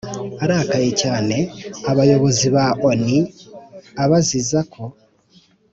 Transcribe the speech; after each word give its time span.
arakaye 0.43 0.89
cyane 1.01 1.35
abayobozi 1.91 2.45
ba 2.55 2.65
onu 2.89 3.19
abaziza 4.03 4.59
ko 4.73 4.83